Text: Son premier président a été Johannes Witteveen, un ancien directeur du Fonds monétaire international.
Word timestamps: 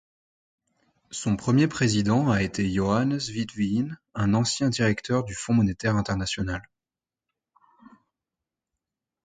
Son 1.11 1.35
premier 1.35 1.67
président 1.67 2.31
a 2.31 2.41
été 2.41 2.67
Johannes 2.71 3.19
Witteveen, 3.29 3.99
un 4.15 4.33
ancien 4.33 4.69
directeur 4.71 5.23
du 5.23 5.35
Fonds 5.35 5.53
monétaire 5.53 5.95
international. 5.95 6.67